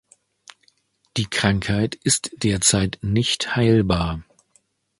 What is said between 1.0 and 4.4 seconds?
Die Krankheit ist derzeit nicht heilbar.